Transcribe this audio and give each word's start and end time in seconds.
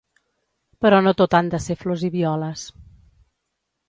Però 0.85 1.01
no 1.07 1.11
tot 1.19 1.37
han 1.39 1.51
de 1.55 1.59
ser 1.65 1.75
flors 1.81 2.05
i 2.07 2.09
violes. 2.15 2.65